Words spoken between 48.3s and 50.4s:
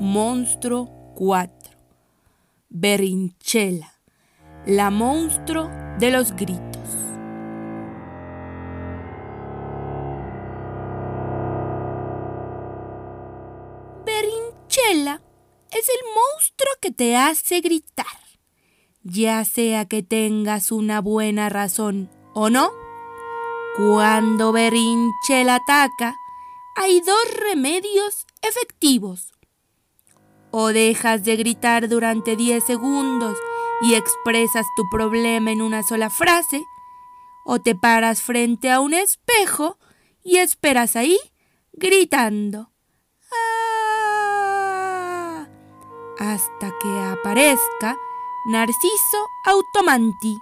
Narciso Automanti.